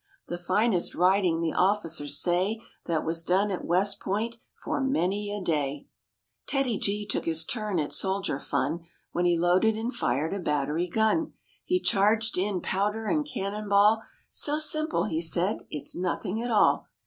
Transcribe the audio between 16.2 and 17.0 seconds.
at all."